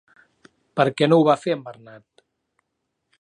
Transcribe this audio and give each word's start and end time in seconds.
Per 0.79 0.85
què 1.01 1.09
no 1.11 1.19
ho 1.21 1.27
va 1.29 1.37
fer 1.43 1.57
Bernad? 1.67 2.27